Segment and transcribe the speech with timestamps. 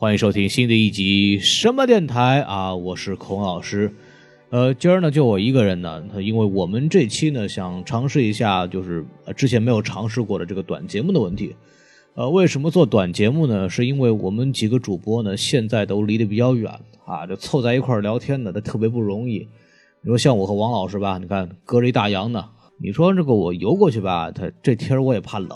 [0.00, 2.72] 欢迎收听新的一集什么电台啊！
[2.72, 3.92] 我是孔老师。
[4.50, 11.56] 呃，今儿呢就我一个人呢，因为我们这期呢想尝试一下，就是之前没有尝试过的这个短节目的问题。
[12.14, 13.68] 呃，为什么做短节目呢？
[13.68, 16.72] 是因为我们几个主播呢现在都离得比较远
[17.04, 19.48] 啊，就凑在一块聊天呢，它特别不容易。
[20.02, 22.44] 你说像我和王老师吧，你看隔着一大洋呢，
[22.80, 25.50] 你说这个我游过去吧，他这天我也怕冷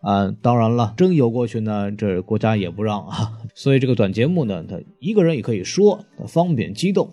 [0.00, 0.34] 啊。
[0.42, 3.38] 当然了，真游过去呢，这国家也不让啊。
[3.54, 7.10] 所以这个短节目呢，他一个人也可以说，方便激动。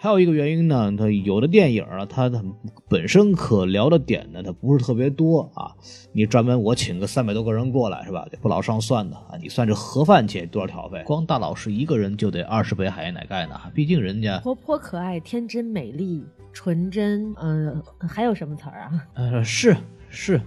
[0.00, 2.44] 还有一个原因呢，它有的电影啊，它它
[2.90, 5.72] 本身可聊的点呢，它不是特别多啊。
[6.12, 8.26] 你专门我请个三百多个人过来是吧？
[8.42, 9.30] 不老上算的啊。
[9.40, 11.02] 你算这盒饭钱多少条费？
[11.06, 13.58] 光大老师一个人就得二十杯海盐奶盖呢。
[13.72, 16.22] 毕竟人家活泼可爱、天真美丽、
[16.52, 19.06] 纯真，嗯，还有什么词儿啊？
[19.14, 19.74] 呃，是
[20.10, 20.38] 是。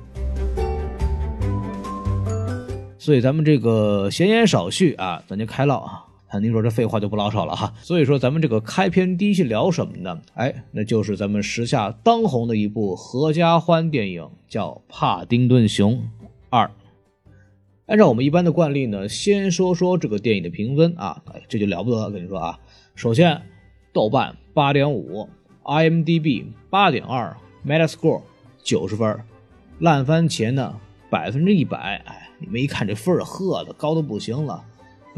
[3.07, 6.05] 所以咱们这个闲言少叙啊，咱就开唠啊。
[6.27, 7.73] 啊，您说这废话就不老少了哈。
[7.81, 10.21] 所以说，咱们这个开篇第一期聊什么呢？
[10.33, 16.03] 哎，那就是咱们时下当红的一部合家欢电影，叫《帕丁顿熊
[16.49, 16.65] 二》。
[17.85, 22.59] 按照我们一般的惯例呢，先说说这个电影的评分啊，哎，这就了不得了，跟你说啊。
[22.93, 23.41] 首先，
[23.93, 25.29] 豆瓣八点五
[25.63, 28.23] ，IMDB 八点二，Metascore
[28.61, 29.17] 九十分，
[29.79, 30.75] 烂番茄呢
[31.09, 32.03] 百分之一百。
[32.05, 34.63] 哎，你们一看这分儿，呵的高的不行了。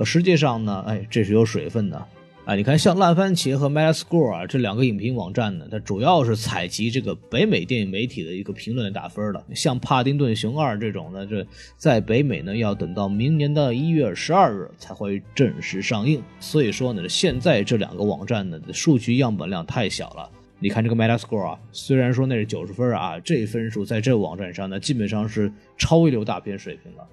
[0.05, 2.07] 实际上呢，哎，这是有水分的，
[2.45, 9.43] 啊，你看像烂番茄和 Metascore 啊这两个影评网站呢，它主要是采集这个北美电影媒体的一个评论打分的。
[9.53, 16.23] 像《帕丁顿熊二》这种呢，这在北美呢要等到明年的一月十二日才会正式上映。
[16.39, 20.29] 所以说呢，现在这两个网站呢数据样本量太小了。
[20.61, 27.07] 你看这个 Metascore 啊，虽然说那是九十分啊，这分数在这网站上呢基本上是超一流大片水平了。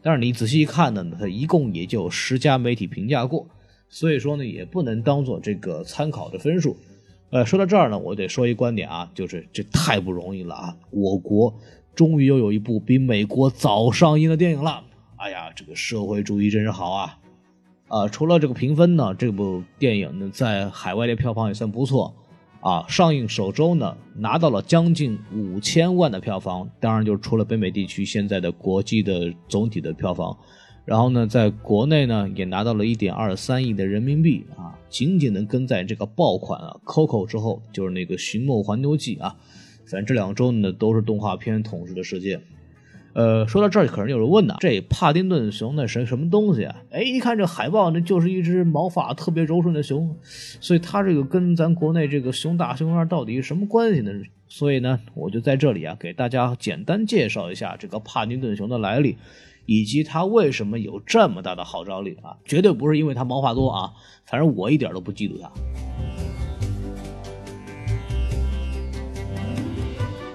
[0.00, 3.46] 但是你仔细一看呢，它一共也就十家媒体评价过，
[3.88, 6.76] 所以说呢，也不能当做这个参考的分数。
[7.30, 10.76] 呃，说到这儿呢，我得说一观点啊，就是这太不容易了啊！
[10.90, 11.52] 我国
[11.94, 14.84] 终于又有一部比美国早上映的电影了。
[15.16, 17.18] 哎呀，这个社会主义真是好啊！
[17.88, 22.14] 啊，除了这个评分呢，这部电影呢在海外的票房也算不错。
[22.62, 30.38] 啊，上映首周呢，拿到了将近五千万的票房，当然就是除了北美地区现在的国际的总体的票房，
[30.84, 39.34] 然后呢，在国内呢也拿到了一点二三亿的人民币啊，仅仅能跟在这个爆款啊《Coco》之后，就是那个《寻梦环游记》啊，
[39.84, 42.40] 反正这两周呢都是动画片统治的世界。
[43.14, 46.74] 呃，说到这儿，可能有人问呢，这帕丁顿熊那是什么东西啊？
[46.90, 54.10] 哎，一看这海报，那就是一只毛发特别柔顺的熊，所以它这个跟咱国内这个熊大熊二到底什么关系呢？
[54.48, 59.16] 所以呢，我就在这里啊，给大家简单介绍一下这个帕丁顿熊的来历，
[59.66, 62.36] 以及它为什么有这么大的号召力啊？
[62.44, 63.92] 绝对不是因为它毛发多啊，
[64.24, 65.50] 反正我一点都不嫉妒它。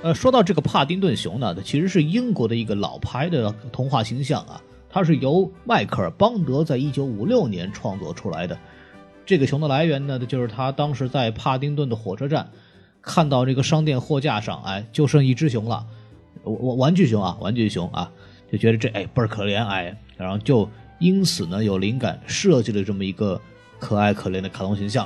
[0.07, 4.61] 呃，说到这个帕丁顿熊呢，它其实是英国的一个老牌的童话形象啊。
[4.89, 8.57] 它是由迈克尔·邦德在一九五六年创作出来的。
[9.25, 12.49] 这个熊的来源呢，就是他当时在帕丁顿的火车站
[13.01, 15.85] 看到这个商店货架上，哎，就剩一只熊了，
[16.43, 18.09] 玩玩具熊啊，玩具熊啊，
[18.49, 20.69] 就觉得这哎倍儿可怜哎，然后就
[20.99, 23.41] 因此呢有灵感设计了这么一个
[23.77, 25.05] 可爱可怜的卡通形象。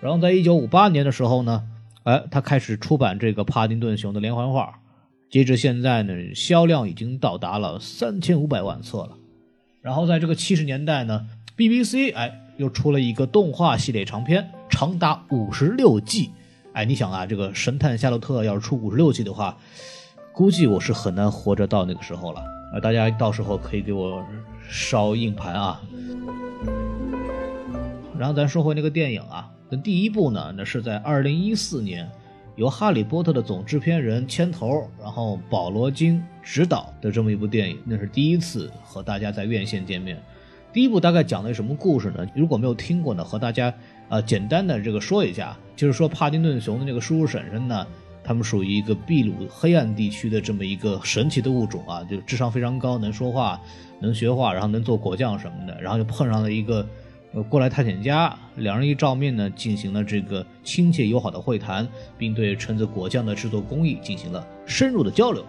[0.00, 1.62] 然后在一九五八年的时候呢。
[2.06, 4.78] 哎，他开始出版这个帕丁顿熊的连环画，
[5.28, 9.18] 截至现在呢，销量已经到达了三千五百万册了。
[9.82, 16.30] 然后在这个七十年代呢，BBC 哎又出了一个动画系列长篇，长达五十六季。
[16.74, 19.58] 哎，你想啊，这个神探夏洛特要是出五十六季的话，
[20.32, 22.40] 估计我是很难活着到那个时候了。
[22.72, 24.24] 啊，大家到时候可以给我
[24.68, 25.82] 烧硬盘啊。
[28.16, 29.50] 然后咱说回那个电影啊。
[29.68, 32.08] 那第一部呢，那是在二零一四年，
[32.54, 40.22] 由《哈利波特》的总制片人牵头，然后保罗金执导的这么一部电影，那是第一次和大家在院线见面。
[40.72, 42.24] 第一部大概讲的什么故事呢？
[42.32, 43.74] 如果没有听过呢，和大家
[44.08, 47.84] 呃简单的这个说一下，就是说帕丁顿熊的那个叔叔婶婶呢，
[48.22, 53.60] 他们属于一个秘鲁黑暗地区的这么一个神奇的物种啊，就智商非常高，能说话，
[53.98, 56.86] 能学话，然后能做果酱什么的，然后就碰上了一个。
[57.42, 61.86] 过来探险家两人一照面呢，进行了这个亲切友好的会谈，
[62.16, 65.44] 并对橙子果酱的制作工艺进行了深入的交流。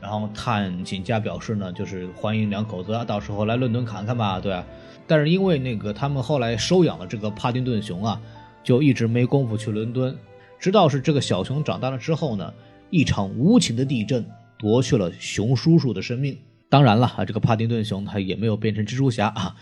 [0.00, 4.62] 然后探险家表示呢，就是欢迎两口子啊，到时候来伦敦看看吧，对
[5.06, 8.20] 但是因为那个他们后来收养了这个帕丁顿熊啊，
[8.62, 10.16] 就一直没工夫去伦敦。
[10.58, 12.52] 直到是这个小熊长大了之后呢，
[12.90, 14.24] 一场无情的地震
[14.58, 16.36] 夺去了熊叔叔的生命。
[16.68, 19.56] 当然了啊，这个帕丁顿熊它也没有变成蜘蛛侠啊。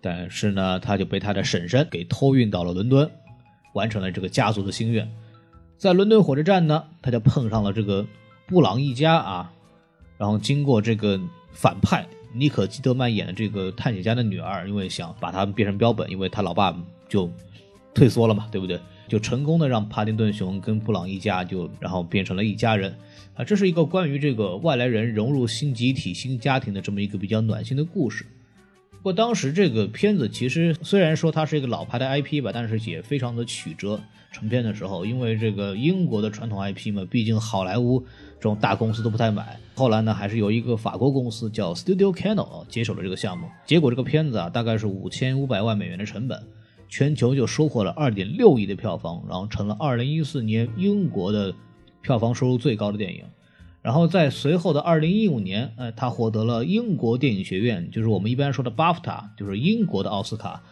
[0.00, 3.10] 但是呢，他就被他的婶婶给偷运到了伦敦，
[3.74, 5.10] 完成了这个家族的心愿。
[5.76, 8.06] 在伦敦火车站呢，他就碰上了这个
[8.46, 9.52] 布朗一家啊，
[10.18, 11.20] 然后经过这个
[11.52, 16.74] 反派妮可基德曼演的这个探险家的女儿，因为想把他们变成标本，因为他老爸
[17.08, 17.30] 就
[17.94, 18.78] 退缩了嘛，对不对？
[19.08, 22.96] 就成功的让帕丁顿熊跟布朗一家就然后变成了一家人
[23.34, 28.24] 啊，这是一个关于这个外来人融入新集体、新家庭的这么一个比较暖心的故事。
[29.00, 33.98] 不过当时这个片子其实虽然说它是一个老牌的 IP 吧，但是也非常的曲折。
[34.30, 39.58] 成片的时候，因为这个英国的传统 IP 嘛，毕竟好莱坞这种大公司都不太买。
[39.74, 43.48] 后来呢，还是由一个法国公司叫 Studio Canal 接手了这个项目。
[43.66, 46.40] 结果这个片子啊，大概是五千五百万美元的成本。
[46.88, 51.52] 全球就收获了二点六亿的票房，然后成了二零一四年英国的
[52.02, 53.24] 票房收入最高的电影。
[53.82, 60.62] 然后在随后的二零一五年，呃，他获得了英国电影学院，就是我们一般说的 BAFTA，就是英国的奥斯卡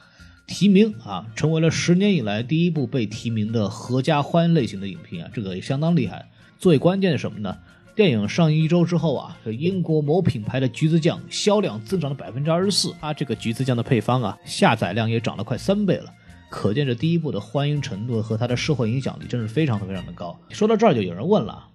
[0.47, 6.29] 提名啊，成为了十年以来第一部被提名的合家欢类型的影片啊，这个也相当厉害。
[6.59, 7.57] 最关键的什么呢？
[7.95, 16.13] 电影上映一周之后啊，这英国某品牌的橘子酱销量增长了百分之二十四，它这个橘子酱的配方啊，下载量也涨了快三倍了，
[16.49, 20.39] 可见这第一部的欢迎程度和它的社会影响力真是非常非常的高。
[20.51, 21.67] 说到这儿，就有人问了，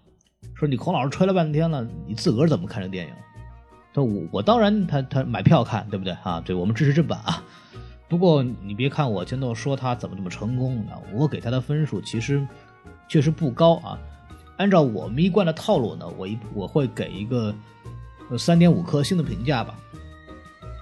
[0.55, 3.13] 说你孔老师吹了半天了，你自个儿怎么看这电影？
[3.93, 6.41] 他我我当然他他买票看，对不对啊？
[6.45, 7.43] 对我们支持正版啊。
[8.07, 12.45] 不过你别看我前头说他怎么怎么成功啊，我给他的分数其实
[13.07, 13.97] 确实不高啊。
[14.57, 17.53] 按照我们一贯的套路呢，我一我会给一个
[18.37, 19.75] 三点五颗星的评价吧。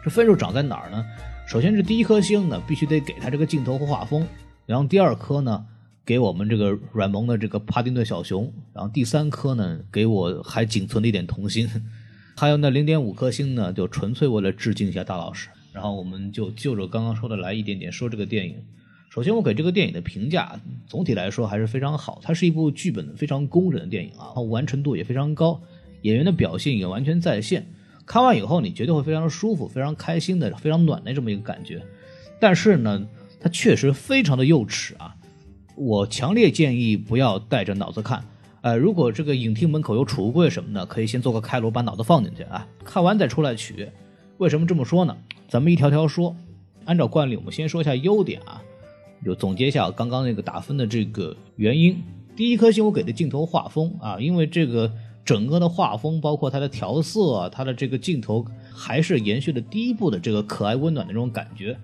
[0.04, 1.06] 这分数长在哪儿呢？
[1.48, 4.24] 首先是第一颗星呢，必须得给他这个镜头和画风；
[4.66, 5.66] 然后第二颗呢，
[6.06, 11.68] 给我们这个软萌的这个帕丁顿小熊；然后第三颗呢，给我还仅存的一点童心；
[12.36, 15.50] 还有那零点五颗星呢，就纯粹为了致敬一下大老师。
[15.72, 18.56] 然后我们就就着刚刚说的来一点点说这个电影。
[19.10, 22.20] 首先，我给这个电影的评价，总体来说还是非常好。
[22.24, 25.62] 它是一部剧本非常工整的电影啊，完成度也非常高，
[26.02, 27.68] 演员的表现也完全在线。
[28.06, 31.82] 看完以后，你绝对会非常舒服，非常开心的，非常暖的这么一个感觉。
[32.40, 33.08] 但是呢，
[33.40, 35.16] 它确实非常的幼稚啊！
[35.76, 38.24] 我强烈建议不要带着脑子看。
[38.62, 43.90] 呃，如果这个影厅门口有储物柜什么的，可以先做个开罗，把脑子放进去啊，看完再出来取。
[44.38, 45.18] 为什么这么说呢？
[45.48, 46.36] 咱们一条条说。
[46.86, 48.62] 按照惯例，我们先说一下优点啊。
[49.24, 52.02] 就总结一下刚刚那个打分的这个原因。
[52.36, 54.92] 第一颗星我给的镜头画风啊，因为这个
[55.24, 61.78] 整个的画风，包括它的调色，它的这个镜头还是延续了第一部的这个可爱温暖的这种感觉。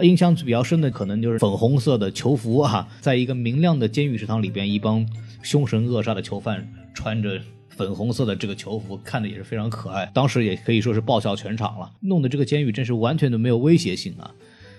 [0.00, 5.06] 印象比较深的可能就是粉红色的囚服啊，在一个明亮的监狱食堂里边，一帮
[5.42, 10.10] 凶神恶煞的囚犯穿着粉红色的这个囚服，看的也是非常可爱。
[10.14, 14.30] 当时也可以说是爆笑全场了，弄得这个监狱真是完全的没有威胁性啊。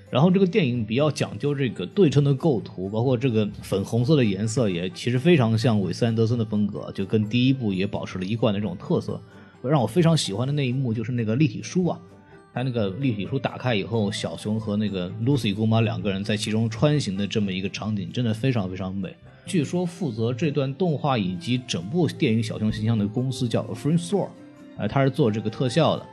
[0.10, 9.20] 然后这个电影比较讲究这个对称的构图，包括这个粉红色的颜色也其实非常像韦斯安德森的风格，就跟第一部也保持了一贯的这种特色。
[9.64, 12.00] 让我非常喜欢的那一幕就是那个立体书啊，
[12.54, 19.16] 它那个立体书打开以后，小熊和那个 Lucy 姑妈两个人在其中穿行的这么一个场景，真的非常非常美。
[19.46, 24.30] 据说负责这段动画以及整部电影小熊形象的公司叫 Frame Store，
[24.78, 26.06] 呃，它是做这个特效的。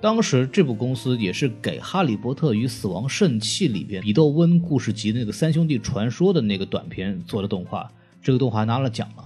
[0.00, 7.90] 当时这部公司也是给《哈利波特与死亡圣器》里边比窦温故事集那个三兄弟传说的那个短片做的动画，
[8.22, 9.24] 这个动画拿了奖了。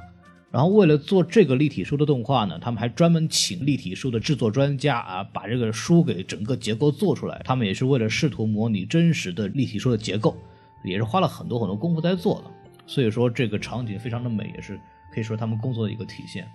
[0.54, 7.42] 然后为了做这个立体书的动画呢，他们还专门请立体书的制作专家啊，把这个书给整个结构做出来。
[7.44, 10.36] 他们也是为了试图模拟真实的立体书的结构，
[10.84, 12.50] 也是花了很多很多功夫在做的。
[12.86, 14.78] 所以说这个场景非常的美，也是
[15.12, 16.46] 可以说他们工作的一个体现。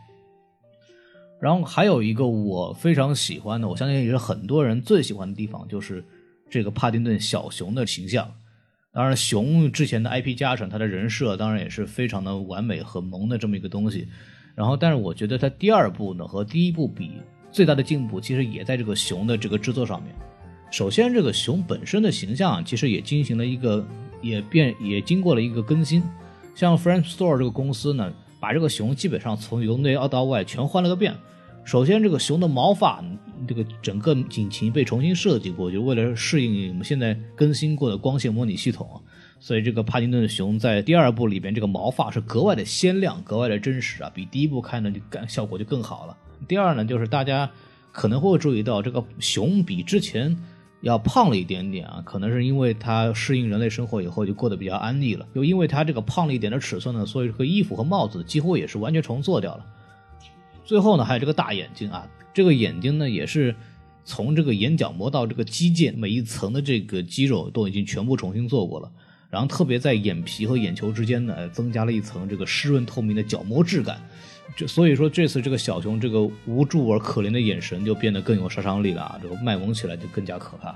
[1.41, 6.01] 然后还有一个我非常喜欢的，我相信也是很多人最喜欢的地方，就是
[6.49, 8.33] 这个帕丁顿小熊的形象。
[8.91, 14.07] 当然，熊之前的 IP 加成，它的人设当然也是非常的完美和萌的这么一个东西。
[14.55, 17.11] 然后，但是我觉得它第二部呢和第一部比，
[17.51, 20.13] 最大的进步其实也在这个熊的这个制作上面。
[20.71, 23.85] 首先，这个熊本身的形象其实也进行了一个
[24.21, 26.03] 也变也经过了一个更新。
[26.55, 28.11] 像 Frame Store 这个公司呢。
[28.41, 31.13] 把这个熊基本上从由内到外全换了个遍。
[31.65, 33.03] 首先，这个熊的毛发，
[33.47, 39.01] 这个整个引擎被重新设计过，就为了适应我们现在更新过的光线模拟系统。
[39.39, 46.17] 所以，这个帕丁顿熊在第二部里边，这个毛发是格外的鲜亮，格外的真实啊，比第一部看呢就感效果就更好了。
[46.47, 47.49] 第二呢，就是大家
[47.91, 50.37] 可能会注意到，这个熊比之前。
[50.81, 55.27] 要胖了一点点啊，可能是因为它适应人类生活以后就过得比较安逸了。
[55.33, 59.65] 又因为它这个胖了一点的尺寸呢，所以这个衣服和帽子几乎也是完全重做掉了。
[60.63, 63.55] 最后呢，还有这个大眼睛啊，这个眼睛呢也是
[64.05, 68.91] 从这个眼角膜到这个肌腱，每一层的这个肌肉都已经全部重新做过了。
[69.29, 74.01] 然后特别在眼皮和眼球之间呢，增加了一层这个湿润透明的角膜质感。
[74.55, 79.19] 这所以说这次这个小熊这个无助而可怜的眼神就变得更有杀伤力了啊！
[79.21, 80.75] 这个卖萌起来就更加可怕。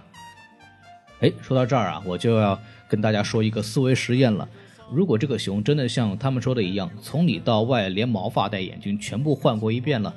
[1.21, 4.47] 哎，说到这儿啊，我就要跟大家说一个思维实验了。
[4.91, 10.13] 如果这个熊真的像他们说的一样，从里到外连毛发带眼睛全部换过一遍了，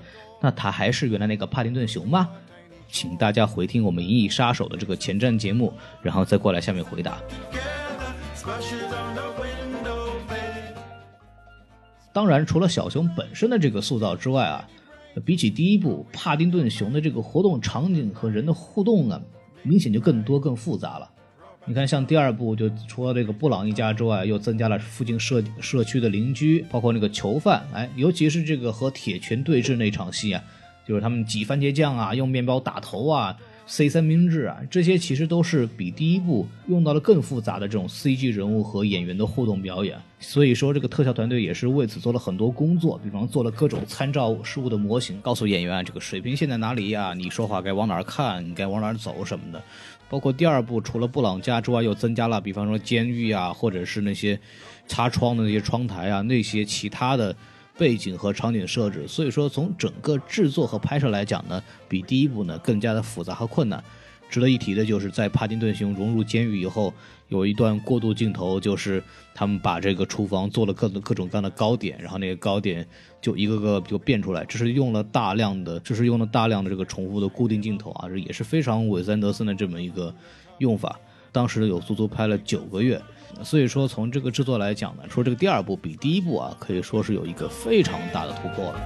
[0.47, 2.29] 那他还是原来那个帕丁顿熊吗？
[2.87, 7.19] 请大家回听我们《银翼杀手》的这个前瞻节目，然后再过来下面回答。
[12.13, 14.65] 当然，除了小熊本身的这个塑造之外啊，
[15.25, 19.21] 比起第一部帕丁顿熊的这个活动场景和人的互动啊，
[19.65, 21.11] 明显就更多更复杂了。
[21.69, 30.41] 你看，像第二部就除了这个布朗一家之外，又增加了附近社社区的邻居，包括那个囚犯，哎，尤其是这个和铁拳对峙那场戏啊，
[30.87, 33.37] 就是他们挤番茄酱啊，用面包打头啊。
[33.69, 39.99] C 三明治啊，这些其实都是比第一部用到了更复杂的这种 CG 人物和演员的互动表演。
[40.21, 47.13] 所以说，这个特效团队也是为此做了很多工作，比方做了各种参照事物的模型，告诉演员这个水平线在哪里呀？
[47.13, 48.55] 你说话该往哪儿看？
[48.55, 49.61] 该往哪儿走什么的。
[50.09, 54.39] 包括第二部，除了布朗家之外，又增加了比方说监狱啊，或者是那些
[54.87, 57.35] 擦窗的那些窗台啊，那些其他的。
[57.79, 63.85] 背景和场景设置，所以说从整个制作和拍摄来讲呢，比第一部呢更加的复杂和困难。
[64.29, 66.93] 值得一提的就是在帕丁顿熊融入监狱以后，
[67.29, 69.03] 有一段过渡镜头，就是
[69.35, 72.87] 他们把这个厨房做了各种各种各样的糕点，然后那个糕点
[73.21, 80.15] 就一个个就变出来，这是用了大量的，这是用了大量的这个重复的固定镜头啊，这也是非常韦斯安德森的这么一个
[80.59, 80.99] 用法。
[81.33, 83.01] 当时有足足拍了九个月。
[83.43, 88.81] 所以说，从这个制作来讲呢，说这个第二部比第一部啊，可以说是有一个非常大的突破了。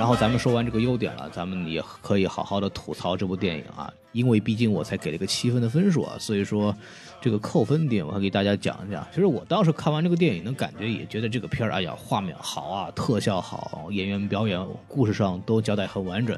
[0.00, 6.74] 然后咱们说完这个优点了，咱们也可以好好的吐槽这部电影啊，因为毕竟我才给了一个七分的分数啊，所以说
[7.20, 9.06] 这个扣分点我还给大家讲一讲。
[9.12, 16.34] 其实我当时看完这个电影的感觉，也觉得这个片儿，哎呀，画面好啊，特效好，演员表演，故事上都交代很完整。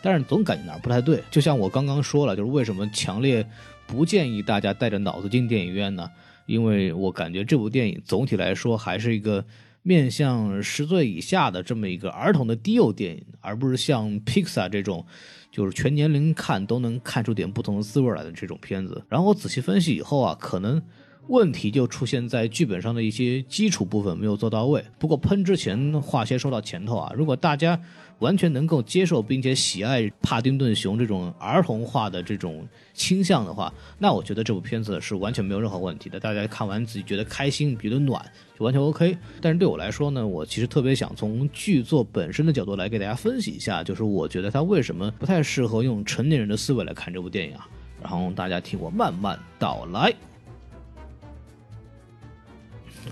[0.00, 3.46] 但是总感觉哪儿不太对，就像我刚刚说了，就是为什么强烈
[3.86, 6.10] 不建议大家带着脑子进电影院呢？
[6.46, 9.44] 因为我感觉这部电影总体来说还是一个
[9.84, 15.04] 面向十岁以下的这么一个儿童的低幼电影，而不是像 Pixar 这种，
[15.52, 19.04] 就是全年龄看都能看出点不同的滋味来的这种片子。
[19.08, 20.82] 然后我仔细分析以后啊，可能
[21.28, 24.82] 问题就出现在剧本上的一些基础部分没有做到位。
[24.98, 27.80] 不过喷之前话先说到前头啊，如果大家。
[28.20, 36.18] 完全能够接受并且喜爱帕丁顿熊这种儿童化的这种倾向的话，那我觉得这部片子是完全没有任何问题的。
[36.18, 38.24] 大家看完自己觉得开心、觉得暖，
[38.58, 39.16] 就完全 OK。
[39.40, 47.68] 但是对我来说呢，我其实特别想从剧作本身的角度来给大家分析一下，就是我觉得它为什么不太适合用成年人的思维来看这部电影啊。
[48.02, 50.14] 然后大家听我慢慢道来。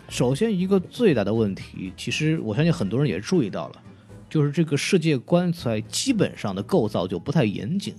[0.08, 3.82] 首先，一个最大的问题，其实我相信很多人也注意到了。
[4.28, 7.94] 就是这个世界观在基本上的构造就不太严谨，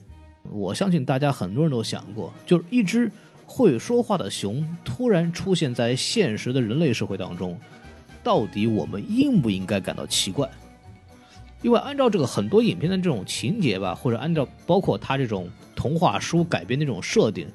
[0.49, 3.11] 我相信大家很多人都想过，就是一只
[3.53, 7.55] 会说话的熊突然出现在现实的人类社会当中，
[8.23, 10.49] 到底我们应不应该感到奇怪？
[11.61, 17.47] 因为按照这个很多影片的这种情节吧，或者按照包括它这种童话书改编的这种设定，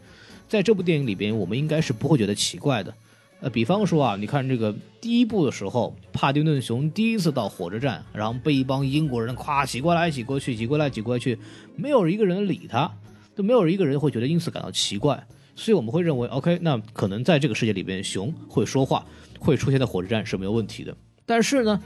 [0.49, 2.95] 在这部电影里边，我们应该是不会觉得奇怪的。
[3.41, 11.37] 呃，比方说啊，你看这个第一部的时候，帕丁顿熊第一次到火车站，然后被一帮英国人夸挤过来挤过去，挤过来挤过去，
[11.75, 12.89] 没有一个人理他，
[13.35, 15.27] 都没有一个人会觉得因此感到奇怪，
[15.59, 19.05] 所以我们会认为，OK，那可能在这个世界里边，熊会说话，
[19.41, 20.97] 会出现在火车站是没有问题的。
[21.27, 21.83] 但是呢，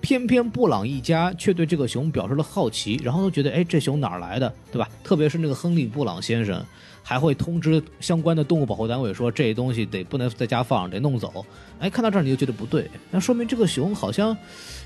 [0.00, 4.88] 偏偏布朗一家却对这个熊表示了好奇，然后都觉得，哎，这熊哪儿来的，对吧？
[5.04, 6.64] 特别是那个亨利·布朗先生。
[7.02, 11.44] 还会通知相关的动物保护单位说这东西得不能在家放，得弄走。
[11.78, 14.36] 哎，看到这儿你就觉得不对，那说明这个熊好像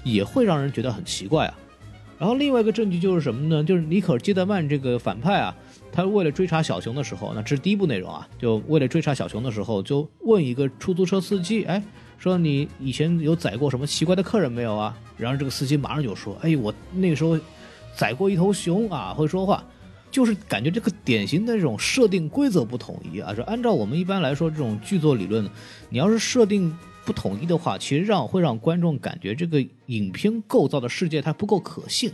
[0.04, 1.58] 也会让人觉得很奇怪啊。
[2.16, 3.64] 然后另外一个证据就是什么呢？
[3.64, 5.54] 就是尼可基德曼这个反派啊，
[5.94, 11.80] 他为了追查小熊的时候，那这是第一部内容啊，就为了追查小熊的时候，就问一个出租车司机，哎，
[12.18, 14.98] 说你以前有载过什么奇怪的客人没有啊？
[15.16, 17.38] 然后这个司机马上就说，哎，我那时候
[17.96, 19.64] 载过一头熊啊，会说话。
[20.10, 25.44] 就是感觉这个典型的这种设定规则不统一啊，是按照我们一般来说这种剧作理论，
[25.88, 26.72] 你要是设定
[27.04, 32.12] 不统一的话，其实让会让观众感觉这个影片构造的世界它不够可信，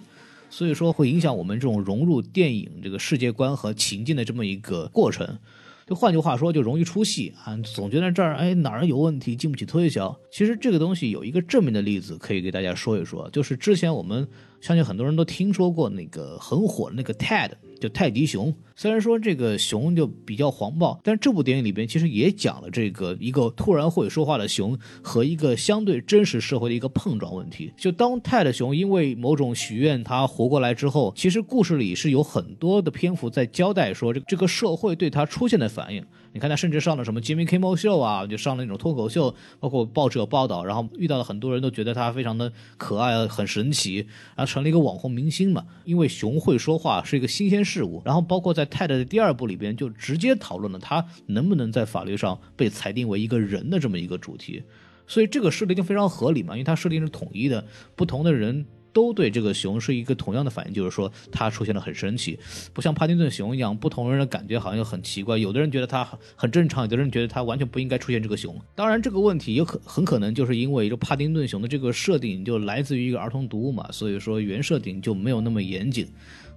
[0.50, 5.38] 所以说会影响我们这种融入电影这个世界观和情境的这么一个过程。
[5.86, 10.16] 就换句话说，就容易出戏啊，总觉得这儿哎哪儿有问题，经不起推敲。
[10.30, 14.28] 其实这个东西有一个正面的例子可以给大家说一说，就是之前我们
[14.60, 17.50] 相信很多人都听说过那个很火的那个 Ted。
[17.80, 27.72] 就泰迪熊，虽然说这个熊就比较黄暴，但是这部电影里边其实也讲了这个一个突然会说话的熊和一个相对真实社会的一个碰撞问题。
[27.76, 36.04] 就当泰的熊因为某种许愿它活过来之后，其实故事里是有很多的篇幅在交代说这这个社会对它出现的反应。
[36.32, 44.06] 你看他甚至上了什么 Jimmy Kimmel 秀啊，就上了那种脱口秀，包括报纸有报道，然后遇到了很多人都觉得他非常的可爱，很神奇，
[44.36, 45.66] 然后成了一个网红明星嘛。
[45.84, 54.62] 因为熊会说话是一个新鲜事物，然后包括在泰 d 的第二部里边就直接讨论了他能不能在法律上被裁定为一个人的这么一个主题，
[55.06, 57.64] 所以这个设定就非常合理嘛，因为它设定是统一的，
[57.96, 58.64] 不同的人。
[58.92, 62.38] 都对这个熊是一个同样的反应，就是说它出现的很神奇，
[62.72, 65.38] 不像帕丁顿熊一样，不同人的感觉好像又很奇怪。
[65.38, 66.06] 有的人觉得它
[66.36, 68.54] 很正常，有的人觉得它完全不应该出现这个熊。
[68.74, 76.08] 当然，这个问题有可很可能就是因为这帕丁顿熊的这个设定就来自于一个儿童读物嘛，所以说原设定就没有那么严谨。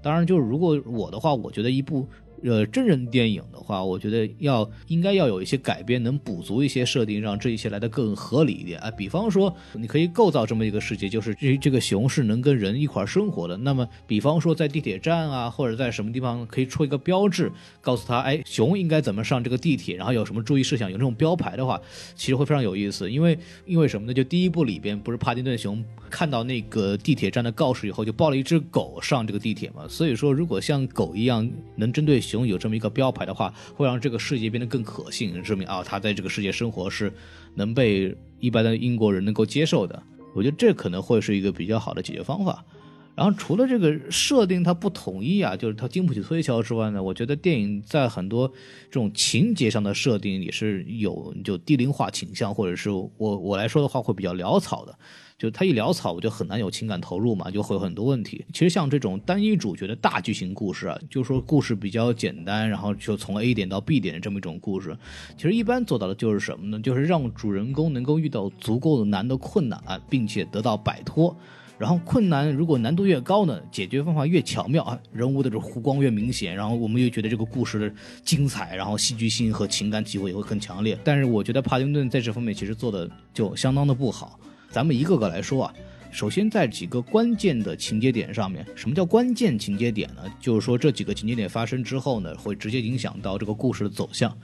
[0.02, 2.08] 当然，就是如果我的话，我觉得一部。
[2.44, 8.92] 呃，真人电影的话，我觉得要应该要有一些改编，能补足一些设定，让这一切来的更合理一点啊。
[8.92, 13.56] 比方说，你可以构造这么一个世界，就是这这个熊是能跟人一块生活的。
[13.56, 21.80] 那么，比方说在地铁站啊，或者在什么地方可以出一个标志，告诉他，哎，熊应该怎么上这个地铁，然后有什么注意事项，有这种标牌的话，
[22.14, 23.10] 其实会非常有意思。
[23.10, 24.14] 因为因为什么呢？
[24.14, 29.88] 就第一部里边不是帕丁顿熊看到那个地铁站的告示以后，就抱了一只狗上这个地铁嘛。
[29.88, 32.20] 所以说，如果像狗一样能针对。
[32.33, 37.14] 熊有这么一个标牌的话，会让这个世界变得更可信，证明啊，他在这个世界生活是
[37.54, 40.02] 能被一般的英国人能够接受的。
[40.34, 42.66] 我觉得这可能会是一个比较好的解决方法。
[43.16, 48.48] 然后除了这个设定它不统一啊，就是它经不起推敲之外呢，我觉得电影在很多
[48.90, 54.98] 这种情节上的设定也是有就低龄化倾向，或者是我我来说的话会比较潦草的。
[55.38, 58.46] 就他一潦草，我就很难有情感投入嘛，就会有很多问题。
[58.54, 64.98] 其实像这种单一主角的大剧情故事啊，就是说故事比较简单，然后就从 A 点到 B 点的这么一种故事，
[65.36, 66.80] 其实一般做到的就是什么呢？
[66.80, 71.36] 就是让主人公能够遇到足够的难的困难，啊并且得到摆脱。
[71.80, 77.94] 然后困难如果难度越高呢，解决方法越巧妙啊，人物的这弧光越明显，然后我们又觉得这个故事的
[78.24, 80.98] 精彩，然后戏剧性和情感体会也会很强烈。
[81.04, 84.40] 但是我觉得帕丁顿在这方面其实做的就相当的不好。
[84.74, 85.74] 咱们一个个来说啊，
[86.12, 90.24] 首先在几个关键的情节点上面，什么叫关键情节点呢？
[90.40, 94.36] 就是说这几个情节点发生之后呢，会直接影响到这个故事的走向。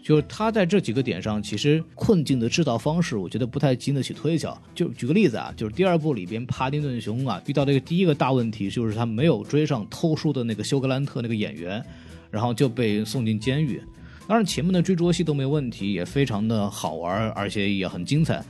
[0.00, 4.56] 就是他在这几个点上，其实困境的制造方式，我觉得不太经得起推敲。
[4.76, 11.84] 就举个例子啊，就是第二部里边，帕丁顿熊啊遇到这个第一个大问题，就是他没有追上偷书的那个休格兰特那个演员，
[12.30, 13.82] 然后就被送进监狱。
[14.28, 18.40] 当然前面的追逐戏都没问题，也非常的好玩，而且也很精彩。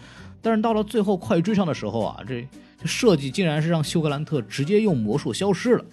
[0.41, 2.47] 但是到了最后快追上的时候啊，这
[2.81, 5.85] 这设计竟然是让休格兰特直接用魔术消失了。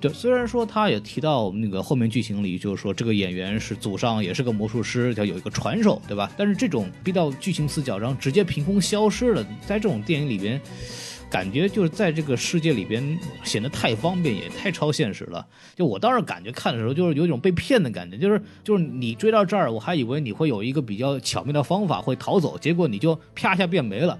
[0.00, 6.30] 对，虽然说他也提到那个后面剧情里，就是说这个演员是祖上也是个魔术师，叫有一个传手，对吧？
[6.36, 10.60] 但是这种逼到剧情死角然后，直接凭空消失了，在这种电影里边。
[11.30, 15.46] 感觉就是在这个世界里边显得太方便，也太超现实了。
[15.76, 24.18] 就我当时感觉看的时候，就是有一种被骗的感觉，就是就是你追到这儿，我还以为你会有一个比较巧妙的方法会逃走，结果你就啪一下变没了。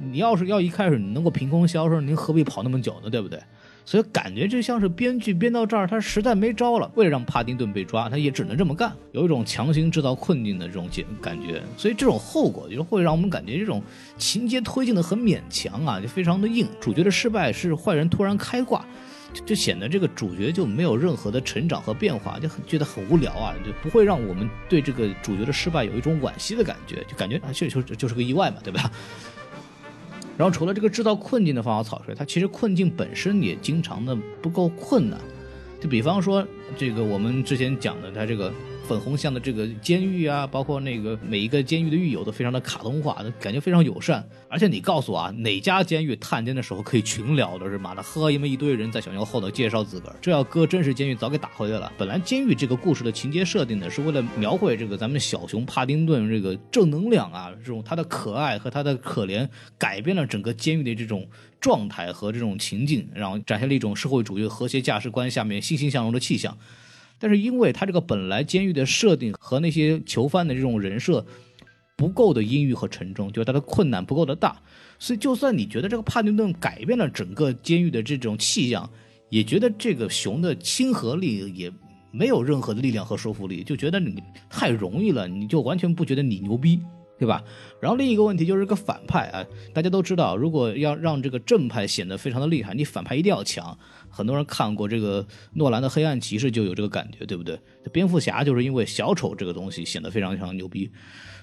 [0.00, 3.10] 你要是要一开始你能够凭空消失，您何必跑那么久呢？
[3.10, 3.40] 对不对？
[3.88, 11.62] 所以感觉就像是编剧编到这儿，他实在没招了，为了让帕丁顿被抓，他也只能这么干，有一种强行制造困境的这种感感觉。
[11.74, 13.82] 所以这种后果就会让我们感觉这种
[14.18, 16.66] 情节推进的很勉强啊，就非常的硬。
[16.78, 18.84] 主角的失败是坏人突然开挂，
[19.46, 28.92] 就显得这个主角就没有任何的成长和变化，就很觉得很无聊啊，就不会让我们对这个主角的失败有一种惋惜的感觉，就感觉啊，就就就是个意外嘛，对吧？
[30.38, 35.20] 然后除了这个制造困境的方法草率，它其实困境本身也经常的不够困难。
[35.78, 36.46] 就比方说
[36.76, 38.50] 这个我们之前讲的，它这个。
[38.88, 44.26] 粉红像的这个监狱啊，包括那个每一个监狱的狱友都非常的卡通化，感觉非常友善。
[44.48, 47.92] 而且你告诉我啊，哪家监狱探监的时候可以群聊的是吗？
[47.94, 51.92] 那，呵，因为一堆人在小牛后头介绍自个儿，这要搁真实监狱早给打回来了。
[51.98, 59.46] 本来监狱这个故事的情节设定呢，是为了描绘这个咱们小熊帕丁顿这个正能量啊，这种他的可爱和他的可怜，
[59.76, 61.28] 改变了整个监狱的这种
[61.60, 66.56] 状态和这种情境，然后展现了一种社会主义和谐价值观下面欣欣向荣的气象。
[67.18, 71.24] 但是因为他这个本来监狱的设定和那些囚犯的这种人设
[71.96, 74.60] 不够的阴郁和沉重，就是他的困难不够的大，
[74.98, 78.88] 所以就算你觉得这个帕丁顿改变了整个监狱的这种气象，
[79.30, 81.72] 也觉得这个熊的亲和力也
[82.10, 86.80] 没有任何的力量和说服力，就觉得你太容易了，你就完全不觉得你牛逼。
[87.20, 87.42] 对吧？
[87.80, 93.76] 然后另一个问题就是个反派啊，大家都知道，如果要让这个正派显得非常的厉害，你反派一定要强。
[94.18, 97.56] 很多人看过这个诺兰的《黑暗骑士》就有这个感觉，对不对？
[97.92, 100.90] 蝙蝠侠就是因为小丑这个东西显得非常非常牛逼。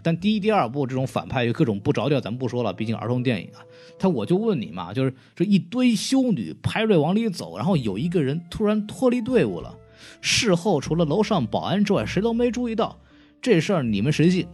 [0.03, 3.63] 但第一、第二部这种反派有各种不着调，咱们不说了，毕竟儿童电影啊。
[3.97, 9.73] 他我就问你嘛，就是这一堆修女排队往里走，然后有一个人突然脱离队伍了，
[10.19, 12.99] 事后除了楼上保安之外，谁都没注意到
[13.41, 14.45] 这事儿，你们谁信？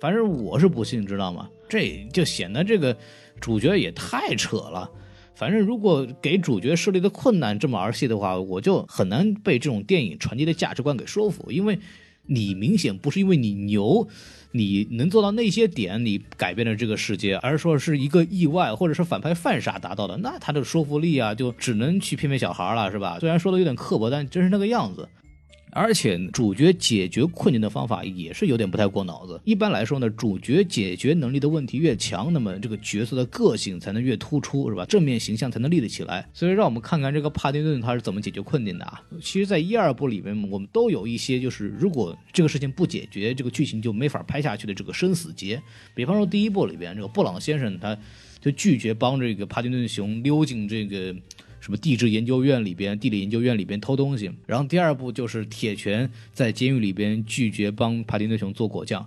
[0.00, 1.48] 反正我是不信，知道吗？
[1.68, 2.96] 这就显得这个
[3.38, 4.90] 主角也太扯了。
[5.38, 11.52] 反正如果给主角设立的困难这么儿戏的话，我就很难被这种电影传递的价值观给说服。
[11.52, 11.78] 因为
[12.26, 14.08] 你明显不是因为你牛，
[14.50, 23.18] 你能做到那些点，你改变了这个世界，而说是一个意外，或者是反派犯傻达到的，那他的说服力啊，就只能去骗骗小孩了，是吧？
[23.20, 25.08] 虽然说的有点刻薄，但真是那个样子。
[25.70, 29.40] 而且主角解决困境的方法也是有点不太过脑子。
[29.44, 34.84] 一般来说呢，主角解决能力的问题越强，那么这个角色的个性才能越突出，是吧？
[34.86, 36.28] 正面形象才能立得起来。
[36.32, 39.02] 所以让我们看看这个帕丁顿他是怎么解决困境的啊？
[39.20, 45.62] 其实，在一二部里面，我们都有一些就是如果这个事情不解决，这个剧情就没法拍下去的这个生死劫。
[45.94, 47.96] 比方说第一部里边，这个布朗先生他
[48.40, 51.14] 就拒绝帮这个帕丁顿熊溜进这个。
[51.60, 59.04] 什么地质研究院里边、地理研究院里边偷东西，然后第二部就是铁拳在监狱里边拒绝帮帕丁顿熊做果酱，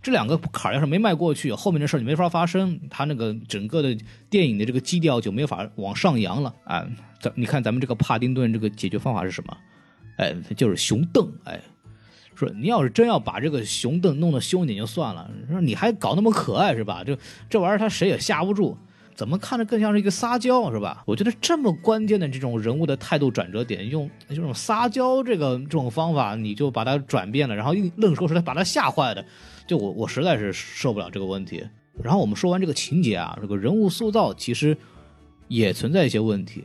[0.00, 3.96] 这两个坎儿要是没迈过去，后面的事儿就没法发生，他那个整个的
[4.30, 6.86] 电影的这个基调就没法往上扬了啊！
[7.20, 9.56] 咱你看咱们这个帕丁顿这个解决方法是什么？
[10.18, 11.60] 哎，就是熊瞪，哎，
[12.36, 17.02] 说你要是真要把这个熊瞪弄得凶点就算了，说你还搞那么可爱是吧？
[17.04, 17.18] 这
[17.50, 18.78] 这玩意儿他谁也吓不住。
[19.18, 21.02] 怎么看着更像是一个撒娇是吧？
[21.04, 29.26] 我觉得这么关键的这种人物的态度转折点，用这种撒娇这个这种方法，你就把它转变了，然后硬愣说出来把他吓坏的，
[29.66, 31.66] 就我我实在是受不了这个问题。
[32.00, 34.78] 然后我们说完这个情节啊，这个人物塑造其实
[35.48, 36.62] 也存在一些问题。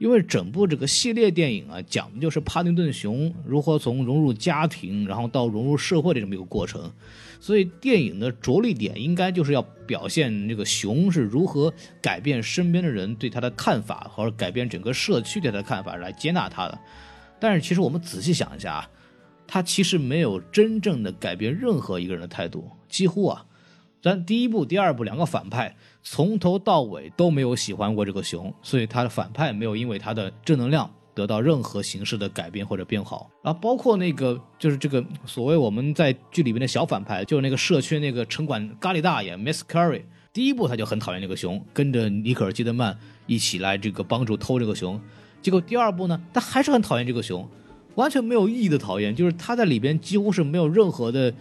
[0.00, 6.90] 因为整部这个系列电影啊，讲的就是帕丁顿熊如何从融入家庭，然后到融入社会的这么一个过程，
[7.38, 16.78] 所以电影的着力点应该就是要表现这个熊是如何改变身边的人对他的看法，或者改变整个社区对他的看法来接纳他的。
[17.38, 18.90] 但是其实我们仔细想一下啊，
[19.46, 23.44] 他其实没有真正的改变任何一个人的态度，几乎啊。
[24.02, 33.30] 咱第一部、第二部两个反派从头到尾都没有喜欢过这个熊，所以他的反派没有因为他的正能量得到任何形式的改变或者变好。
[33.42, 45.00] 然后包括那个就是这个所谓我们在剧里面的小反派，就是那个社区那个城管咖喱大爷 Miss Curry，第一部他就很讨厌这个熊，跟着尼可尔基德曼一起来这个帮助偷这个熊。
[45.42, 47.48] 结果第二部呢，他还是很讨厌这个熊，
[47.94, 51.32] 完全没有意义的讨厌，就是他在里边几乎是没有任何的。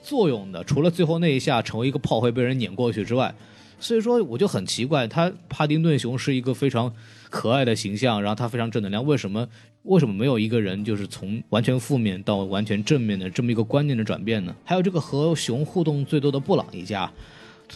[0.00, 3.34] 作用的，除了最后那一下成为一个炮灰被人碾过去之外，
[3.80, 6.92] 所以说我就很奇怪，他帕丁顿熊是一个非常
[7.30, 9.46] 可爱的形象，然后他非常正能量，为什么
[9.84, 14.54] 为什么没有一个人就是从完全负面到完全正面的这么一个观念的转变呢？
[14.64, 17.10] 还有这个和熊互动最多的布朗一家，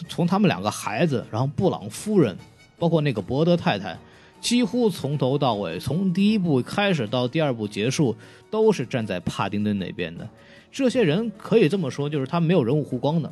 [0.09, 2.37] 从他们两个孩子，然后布朗夫人，
[2.77, 3.97] 包括那个伯德太太，
[4.41, 8.15] 几乎从头到尾，从第一部开始到第二部结束，
[8.51, 10.27] 都是站在帕丁顿那边的。
[10.71, 13.31] 这些人可以这么说，就是他没有人物弧光的，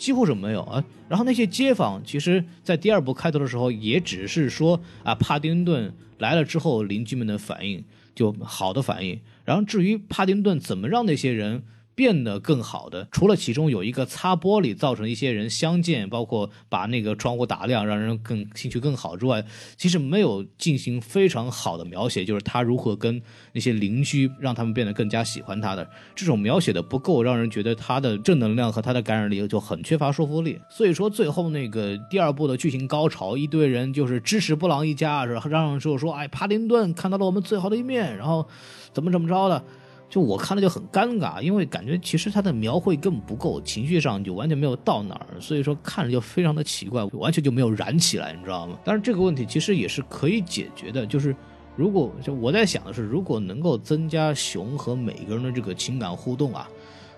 [0.00, 0.82] 几乎是没有啊。
[1.08, 7.84] 然后那些街坊，其实在第二部开头的时候，也只是说啊，帕丁顿来了之后，邻居们的反应
[8.14, 9.20] 就好的反应。
[9.44, 11.62] 然后至于帕丁顿怎么让那些人。
[12.00, 19.44] 变得更好的，除了其中有一个擦玻璃造成一些人相见，包括把那个窗户打亮，让人更兴趣更好之外，
[19.76, 23.20] 其实没有进行非常好的描写，就是他如何跟
[23.52, 25.86] 那些邻居让他们变得更加喜欢他的
[26.16, 30.58] 这种描写的不够，让人觉得他的正能量和他的感染力就很缺乏说服力。
[30.70, 38.48] 所以说最后那个第二部的剧情高潮，一堆人就是支持布朗一家，是让就说哎帕丁顿看到了我们最好的一面，然后
[38.94, 39.62] 怎么怎么着的。
[40.10, 48.76] 就我看了就很尴尬，因为感觉其实他的描绘根本不够，情绪上就完全没有到哪儿，所以说看着就非常的奇怪，完全就没有燃起来，你知道吗？
[48.84, 51.34] 但是这个问题其实也是可以解决的，就是
[51.76, 56.68] 如果就我在想的是，如果能够增加熊和每个人的这个情感互动啊，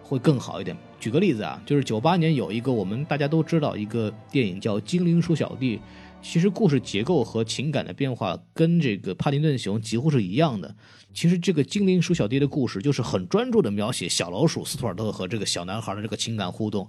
[0.02, 0.76] 会更好一点。
[1.00, 5.78] 举个例子啊，就是九八年有一个我们大家都知道一个电影叫《精灵鼠小弟》，
[6.22, 10.74] 其实故事结构和情感的变化跟这个帕丁顿熊几乎是一样的。
[11.12, 16.88] 其实这个精灵鼠小弟的故事就是很专注的描写小老鼠斯图尔特和这个小男孩的这个情感互动。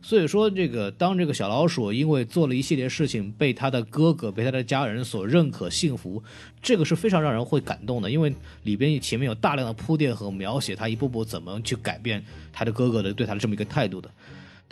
[0.00, 6.22] 所以说，这个当这个小老鼠因为做了一系列事情，被他的哥哥、被他的家人所认可、幸福，
[6.60, 8.10] 这个是非常让人会感动的。
[8.10, 14.10] 因为里边前面有大量的铺垫和描写，他一步步怎么去改变他的哥哥的对他的这么一个态度的。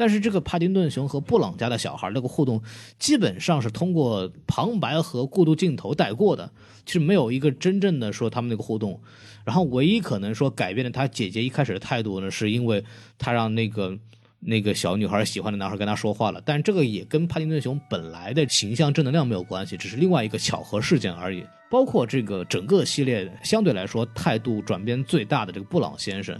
[0.03, 2.61] 但是这个帕丁顿熊和布朗家的小孩那个互动，
[2.99, 6.51] 基本上是通过旁白和过渡镜头带过的，
[6.85, 9.01] 其实没有一个真正的说他们那个互动。
[9.45, 12.85] 然后唯一可能说改变了他姐姐一开始的态度呢，是因为
[13.17, 13.97] 他让那个
[14.41, 16.43] 那个小女孩喜欢的男孩跟他说话了。
[16.45, 21.45] 但这个也跟帕丁顿熊本来的形象正能量没有关系，只是另外一个巧合事件而已。
[21.71, 26.37] 包括这个整个系列相对来说态度转变最大的这个布朗先生，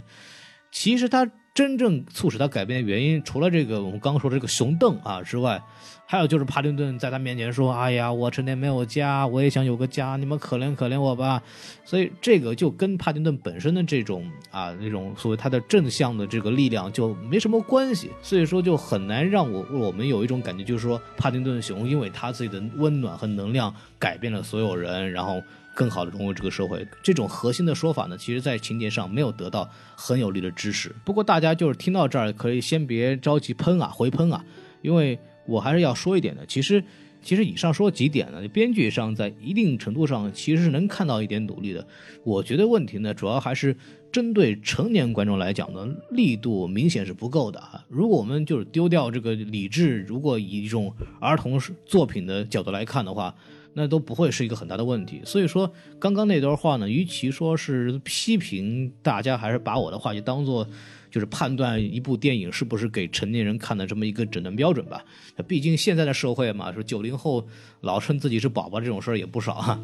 [0.69, 1.25] 其实他。
[1.53, 5.61] 真正促使他改变的原因，除了这个我们刚刚说的这个熊凳啊之外，
[6.05, 11.41] 还有就是帕丁顿在他面前说：“哎呀，我成天没有家，我也想有个家，你们可怜可怜我吧。”
[11.85, 25.39] 所以这个就跟帕丁顿本身的这种啊那种所谓他的正向的这个力量就没什么关系，所以说就很难让我我们有一种感觉，就是说帕丁顿熊因为他自己的温暖和能量改变了所有人，然后。
[25.75, 30.95] 更好的融入这个社会，这种核心的说法呢，其实在情节上没有得到很有力的支持。
[31.03, 34.45] 不过大家就是听到这儿，可以先别着急喷啊，回喷啊，
[34.81, 36.45] 因为我还是要说一点的。
[36.45, 36.83] 其实，
[37.21, 41.87] 其实以上说几点呢，编剧上在一定程度上其实是能看到一点努力的。
[42.23, 43.75] 我觉得问题呢，主要还是
[44.11, 47.83] 针对成年观众来讲呢，力度明显是不够的啊。
[47.89, 53.33] 如果我们就是丢掉这个理智，如果以一种儿童作品的角度来看的话。
[53.75, 60.67] 那都不会是一个很大的问题，所以说刚刚那段话呢，与其说是批评大家，还是把我的话就当做
[61.09, 65.03] 就是判断一部电影是不是给成年人看的这么一个诊断标准吧。
[65.47, 67.47] 毕竟现在的社会嘛，说九零后
[67.81, 69.79] 老称自己是宝宝这种事儿也不少哈。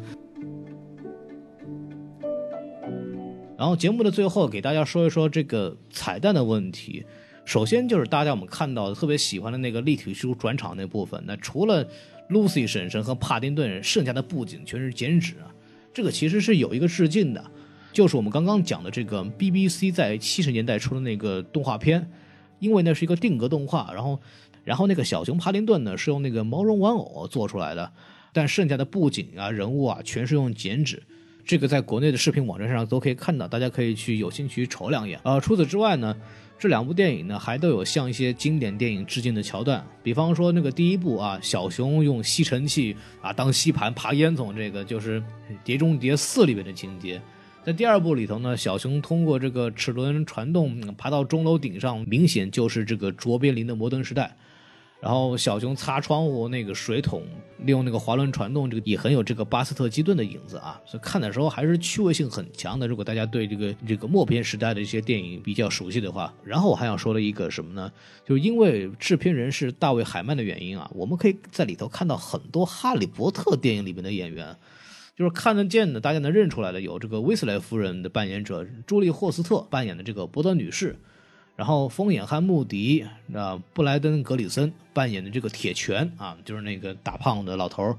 [3.58, 7.04] 然后节目的最后给大家说一说这个彩蛋的问题。
[7.44, 11.88] 首先就是大家我们看到特别喜欢的那个立体书转场那部分，那除了。
[12.30, 15.50] Lucy 婶婶和帕丁顿剩下的布景全是剪纸啊，
[15.92, 17.44] 这个其实是有一个致敬的，
[17.92, 22.08] 就是我们刚刚讲的这个 BBC 在七十年代出的那个动画片，
[22.60, 24.20] 因为那是一个定格动画，然后
[24.62, 27.92] 然后那个小熊帕丁顿呢是用那个毛绒玩偶做出来的，
[28.32, 31.02] 但剩下的布景啊人物啊全是用剪纸，
[31.44, 35.18] 这个在国内的视频网站上都可以看到，大家可以去有兴趣瞅两眼。
[35.24, 36.16] 呃，除此之外呢。
[36.60, 45.18] 这两部电影呢，还都有向一些经典电影致敬的桥段，比方说那个第一部啊，小熊用吸尘器啊当吸盘爬烟囱，这个就是
[45.64, 47.18] 《碟中谍四》里面的情节。
[47.64, 54.24] 在第二部里头呢，小熊通过这个齿轮传动爬到钟楼顶上，明显就是这个卓别林的《摩登时代》。
[55.00, 57.22] 然后小熊擦窗户那个水桶，
[57.60, 62.86] 利用那个滑轮传动，这个也很有这个巴斯特基顿的影子啊，所以看的时候还是趣味性很强的。
[62.86, 67.90] 如果大家对这个这个默片时代的一些电影比较熟悉的话，然后我还想说的一个什么呢？
[68.26, 74.54] 就是因为制片人是大卫海曼的原因啊，我们可以在里头看到很多哈利波特电影里面的演员，
[75.16, 80.98] 就是看得见的，大家能认出来的有这个威斯莱夫人的扮演者朱莉霍斯特扮演的这个伯德女士。
[81.60, 87.94] 然后，风眼汉穆迪啊，布莱登格里森扮演的这个铁拳啊，就是那个大胖的老头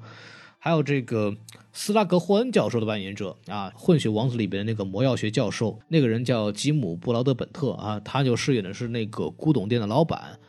[0.57, 1.37] 还有这个
[1.71, 10.39] 斯拉格霍恩教授的扮演者啊，《混血王子》里边的那个魔药学教授，那个人叫吉姆布劳德本特啊，他就饰演的是那个古董店的老板。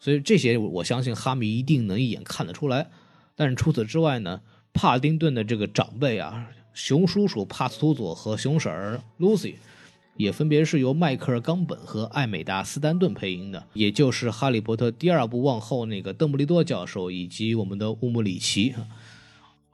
[0.00, 2.88] 所以这些我相信哈迷一定能一眼看得出来。
[3.36, 4.40] 但是除此之外呢，
[4.72, 9.56] 帕丁顿的这个长辈啊，熊叔叔帕斯图佐和熊婶儿 Lucy。
[10.16, 18.74] 也分别是由迈克尔·冈本和艾美达·斯丹顿配音的，也就是《哈利波特》第二部往后那个邓布利多教授以及我们的乌姆里奇。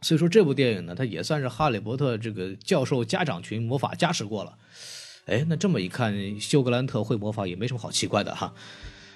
[0.02, 4.56] 所以说这部电影呢，它也算是哈利波特这个教授家长群魔法加持过了。
[5.26, 8.54] 哎，那这么一看，休格兰特会魔法也没什么好奇怪的哈。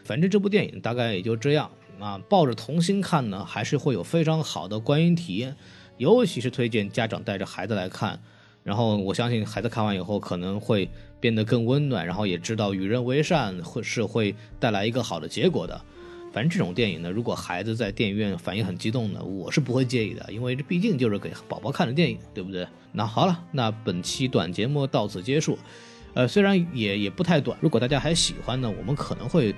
[0.05, 5.57] 反正这部电影大概也就这样啊，抱着童心看呢，还是会有非常好的观影体验，
[5.97, 8.21] 尤其是推荐家长带着孩子来看。
[8.63, 10.89] 然后我相信孩子看完以后可能会
[11.25, 15.81] 变得更温暖，然后也知道与人为善会是会带来一个好的结果的。
[16.35, 22.69] 反正这种电影呢，如果孩子在电影院反应很激动呢，我是不会介意的，因为这毕竟就是给宝宝看的电影，对不对？
[22.93, 25.59] 那好了，那本期短节目到此结束。
[26.13, 29.55] 呃，虽然也也不太短，如果大家还喜欢呢，我们可能会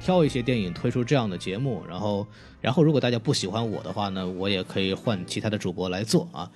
[0.00, 1.84] 挑一些电影推出这样的节目。
[1.86, 2.26] 然后，
[2.62, 6.50] 然后如果大家不喜欢我的话呢，我也可以换其他的主播来做啊。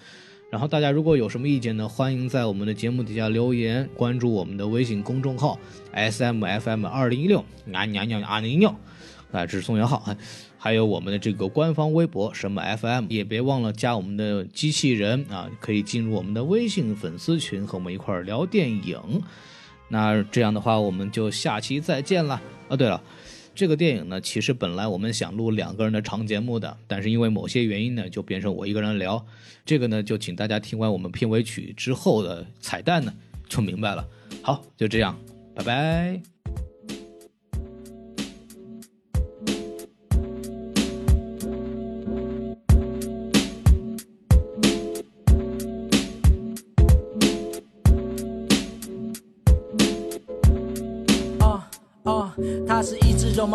[0.48, 5.58] 然后大家如果有什么意见呢，欢迎在我们的节目底下留言，关注我们的微信公众号
[5.92, 8.68] S M F M 二零一六，啊娘娘啊零六，
[9.32, 10.16] 啊这是宋元浩啊，
[10.56, 18.98] 还有我们的这个官方微博什么 FM，也别忘了加我们的机器人啊，可以进入我们的微信粉丝群和我们一块聊电影。
[19.88, 22.76] 那这样的话，我们就下期再见了啊！
[22.76, 23.02] 对了。
[23.56, 29.26] 这个电影呢，其实本来我们想录两个人的长节目的，但是因为某些原因呢，就变成我一个人聊。
[29.64, 33.12] 这个呢，就请大家听完我们片尾曲之后的彩蛋呢，
[33.48, 34.06] 就明白了。
[34.42, 35.18] 好，就这样，
[35.54, 36.35] 拜拜。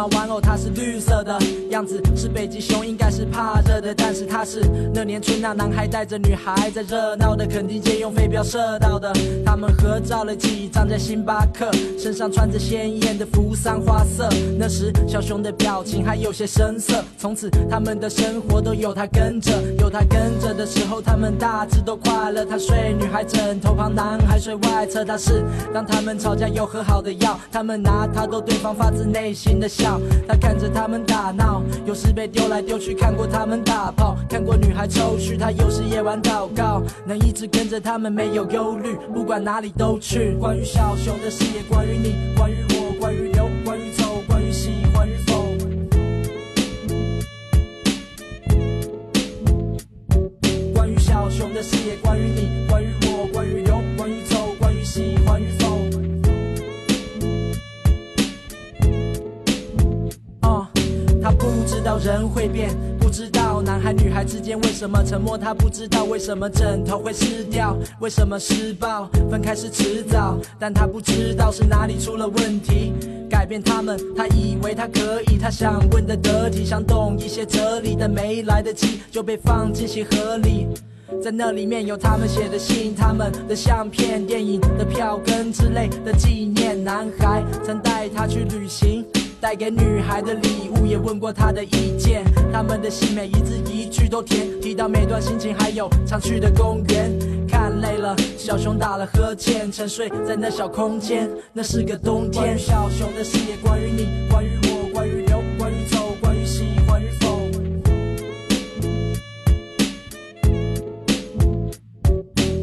[0.07, 1.37] 玩偶，它是绿色的
[1.69, 3.93] 样子，是北极熊，应该是怕热的。
[3.95, 4.61] 但是它是
[4.93, 9.11] 那年春，那男孩带着女孩在热闹的垦丁街用飞镖射到的。
[9.45, 14.29] 他们合照了几张在星巴克，身上穿着鲜艳的扶桑花色。
[14.57, 17.03] 那时小熊的表情还有些生涩。
[17.17, 22.45] 从此他们的生活都有他跟着，有他跟着的时候，他们大致都快乐。
[22.45, 25.03] 他睡女孩枕头旁，男孩睡外侧。
[25.03, 29.71] 他是当他们吵架又和好的药，他们拿他逗对方发自内心的。
[29.71, 29.90] 笑，
[30.27, 40.36] 他看着他们打闹，有时被丢来丢去，看过他们打炮，看过女孩抽搐，他有时夜晚祷告，能一直跟着他们没有忧虑，不管哪里都去。
[40.39, 42.70] 关于小熊的事业，关于你，关于
[64.81, 65.37] 什么沉默。
[65.37, 70.35] 他不知道为什么枕头会湿掉，为什么施暴分开是迟早。
[70.57, 72.91] 但他不知道是哪里出了问题，
[73.29, 73.95] 改变他们。
[74.17, 80.67] 他以为他可以，他想问的得体，想懂一些哲理，但没来得及就被放进鞋盒里。
[81.21, 86.83] 在那里面有他们写的信，他们的相片、电影的票根之类的纪念。
[86.83, 89.05] 男孩曾带他去旅行。
[89.41, 92.23] 带给女孩的礼物，也问过她的意见。
[92.54, 97.12] 他们的信每一字一句都甜，提到每段心情，还有常去的公园。
[97.47, 101.27] 看累了，小熊打了呵欠，沉睡在那小空间。
[101.51, 102.56] 那是个冬天。
[102.58, 107.39] 小熊的事业，关于你，关于我，关于留，关于走，关于喜欢与否。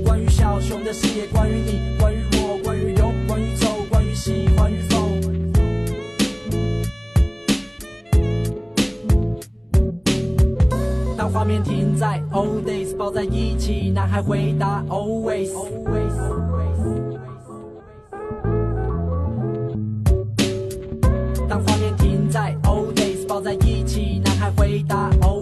[0.04, 2.07] 关于小熊的事业，关于你，关于我，关
[11.38, 15.52] 画面停在 old days，抱在一起，男孩回答 always。
[21.48, 25.37] 当画面停在 old days，抱在一起，男孩回答 always。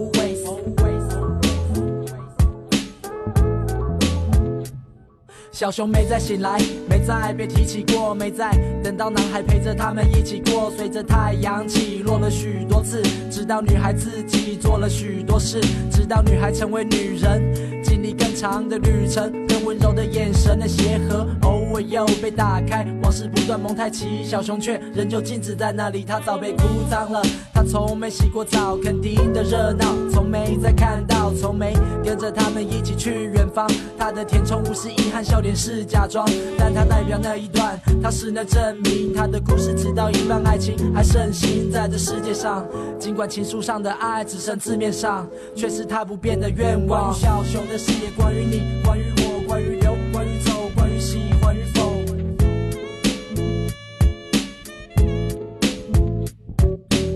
[5.57, 8.51] 小熊没再醒来，没再被提起过，没再
[8.83, 10.71] 等到男孩陪着他们一起过。
[10.77, 27.21] 随着太阳起落了许多次，直到女孩自己做了许多事，直到女孩成为女人，经历更长的旅程，温柔的眼神的鞋盒，偶尔又被打开，往事不断蒙太奇，小熊却仍旧静止在那里，它早被哭脏了。
[27.53, 33.67] 他从没洗过澡，肯定的热闹，从没再看到，从没跟着他们一起去远方。
[33.97, 39.11] 他的填充物是遗憾，笑脸是假装，但他代表那一段，他是那证明。
[39.15, 42.63] 他的故事直到一半，爱情还盛行在这世界上。
[42.99, 47.11] 尽管情书上的爱只剩字面上，却是他不变的愿望。
[47.11, 51.91] 关于小熊的事业，关于你，关于我，关于留，关于走，关于喜欢与否。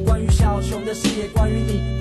[0.04, 2.00] 关于小熊的事业，关于你，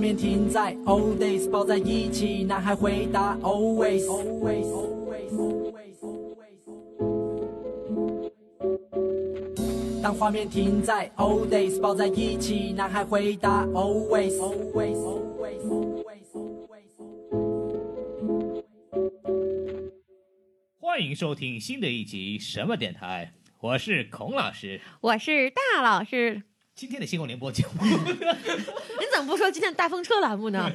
[0.00, 4.06] 面停在 old days，抱在一起，男孩回答 always。
[4.06, 6.82] always, always, always, always.
[10.02, 14.38] 当画面停在 old days，抱在一起，男孩回答 always。
[14.38, 16.86] always, always, always, always.
[20.78, 24.80] 欢迎收听新的一集什么电台，我是孔老师。
[25.02, 26.44] 我是大老师，
[26.74, 30.70] 今天的新闻联播节目， 你怎么不说今天大风车栏目呢？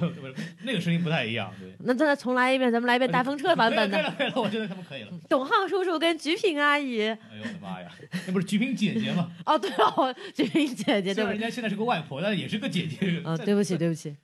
[0.62, 1.72] 那个声音不太一样，对。
[1.78, 3.96] 那再重来一遍，咱们来一遍大风车版本的。
[3.96, 5.08] 对了对了，我觉得他们可以了。
[5.28, 7.00] 董浩叔叔跟菊萍阿姨。
[7.02, 7.88] 哎呦我的妈呀，
[8.26, 9.30] 那不是菊萍姐姐吗？
[9.46, 13.22] 哦，对哦，菊萍姐姐，对人家现在是个外婆，但也是个姐姐。
[13.24, 14.14] 啊，对不起，对不起。